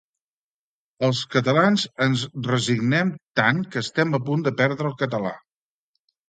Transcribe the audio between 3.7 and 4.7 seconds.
que estem a punt de